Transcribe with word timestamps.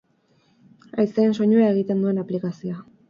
Haizeen 1.03 1.37
soinua 1.41 1.67
egiten 1.75 2.03
duen 2.07 2.23
aplikazioa. 2.23 2.81